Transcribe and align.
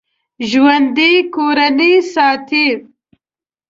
ژوندي 0.49 1.11
کورنۍ 1.35 1.93
ساتي 2.13 2.65